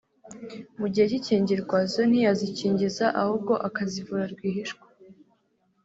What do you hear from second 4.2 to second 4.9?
rwihishwa